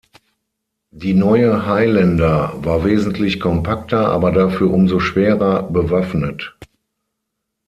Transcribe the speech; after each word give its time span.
Die 0.89 1.13
neue 1.13 1.67
Highlander 1.67 2.53
war 2.65 2.83
wesentlich 2.83 3.39
kompakter, 3.39 4.07
aber 4.09 4.31
dafür 4.31 4.71
umso 4.73 4.99
schwerer 4.99 5.61
bewaffnet. 5.61 6.57